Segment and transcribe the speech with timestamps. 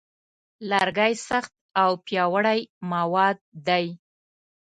[0.69, 2.59] لرګی سخت او پیاوړی
[2.91, 3.85] مواد دی.